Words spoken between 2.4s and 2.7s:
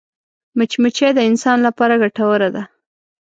ده